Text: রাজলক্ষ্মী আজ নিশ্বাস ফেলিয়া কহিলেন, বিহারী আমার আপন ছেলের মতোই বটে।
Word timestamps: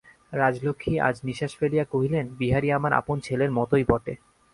রাজলক্ষ্মী 0.33 0.93
আজ 0.99 1.15
নিশ্বাস 1.23 1.51
ফেলিয়া 1.59 1.85
কহিলেন, 1.85 2.25
বিহারী 2.39 2.69
আমার 2.71 2.91
আপন 2.93 3.17
ছেলের 3.19 3.51
মতোই 3.51 3.83
বটে। 3.89 4.13